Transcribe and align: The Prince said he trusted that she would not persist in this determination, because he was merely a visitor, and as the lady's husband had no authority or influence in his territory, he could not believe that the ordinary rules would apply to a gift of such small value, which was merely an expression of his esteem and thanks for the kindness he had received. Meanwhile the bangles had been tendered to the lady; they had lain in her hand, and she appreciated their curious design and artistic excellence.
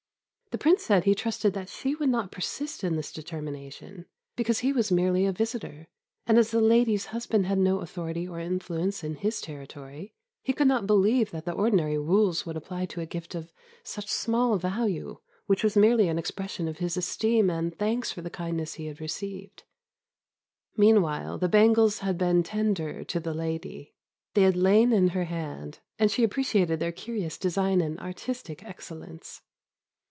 The 0.51 0.57
Prince 0.57 0.83
said 0.83 1.05
he 1.05 1.15
trusted 1.15 1.53
that 1.53 1.69
she 1.69 1.95
would 1.95 2.09
not 2.09 2.29
persist 2.29 2.83
in 2.83 2.97
this 2.97 3.13
determination, 3.13 4.05
because 4.35 4.59
he 4.59 4.73
was 4.73 4.91
merely 4.91 5.25
a 5.25 5.31
visitor, 5.31 5.87
and 6.27 6.37
as 6.37 6.51
the 6.51 6.59
lady's 6.59 7.07
husband 7.07 7.45
had 7.45 7.57
no 7.57 7.79
authority 7.79 8.27
or 8.27 8.37
influence 8.41 9.01
in 9.01 9.15
his 9.15 9.39
territory, 9.39 10.13
he 10.43 10.51
could 10.51 10.67
not 10.67 10.85
believe 10.85 11.31
that 11.31 11.45
the 11.45 11.53
ordinary 11.53 11.97
rules 11.97 12.45
would 12.45 12.57
apply 12.57 12.85
to 12.87 12.99
a 12.99 13.05
gift 13.05 13.33
of 13.33 13.49
such 13.81 14.09
small 14.09 14.57
value, 14.57 15.19
which 15.45 15.63
was 15.63 15.77
merely 15.77 16.09
an 16.09 16.19
expression 16.19 16.67
of 16.67 16.79
his 16.79 16.97
esteem 16.97 17.49
and 17.49 17.79
thanks 17.79 18.11
for 18.11 18.21
the 18.21 18.29
kindness 18.29 18.73
he 18.73 18.87
had 18.87 18.99
received. 18.99 19.63
Meanwhile 20.75 21.37
the 21.37 21.47
bangles 21.49 21.99
had 21.99 22.17
been 22.17 22.43
tendered 22.43 23.07
to 23.07 23.21
the 23.21 23.33
lady; 23.33 23.93
they 24.33 24.41
had 24.41 24.57
lain 24.57 24.91
in 24.91 25.07
her 25.07 25.25
hand, 25.25 25.79
and 25.97 26.11
she 26.11 26.25
appreciated 26.25 26.81
their 26.81 26.91
curious 26.91 27.37
design 27.37 27.79
and 27.79 27.97
artistic 28.01 28.65
excellence. 28.65 29.43